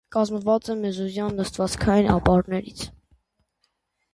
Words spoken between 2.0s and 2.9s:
ապարներից։